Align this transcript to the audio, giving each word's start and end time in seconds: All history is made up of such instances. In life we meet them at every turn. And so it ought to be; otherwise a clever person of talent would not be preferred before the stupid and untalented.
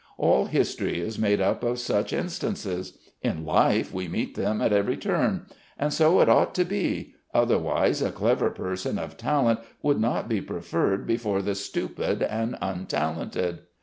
All 0.17 0.45
history 0.45 0.99
is 0.99 1.19
made 1.19 1.39
up 1.41 1.63
of 1.63 1.77
such 1.77 2.11
instances. 2.11 2.97
In 3.21 3.45
life 3.45 3.93
we 3.93 4.07
meet 4.07 4.33
them 4.33 4.59
at 4.59 4.73
every 4.73 4.97
turn. 4.97 5.45
And 5.77 5.93
so 5.93 6.19
it 6.21 6.27
ought 6.27 6.55
to 6.55 6.65
be; 6.65 7.13
otherwise 7.35 8.01
a 8.01 8.11
clever 8.11 8.49
person 8.49 8.97
of 8.97 9.15
talent 9.15 9.59
would 9.83 9.99
not 10.01 10.27
be 10.27 10.41
preferred 10.41 11.05
before 11.05 11.43
the 11.43 11.53
stupid 11.53 12.23
and 12.23 12.57
untalented. 12.63 13.59